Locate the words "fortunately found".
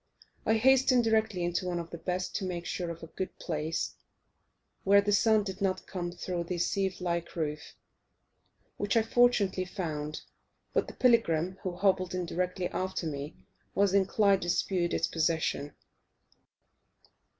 9.03-10.21